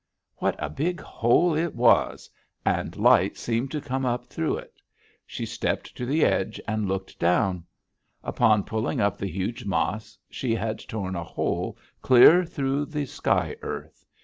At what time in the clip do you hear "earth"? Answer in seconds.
13.61-14.03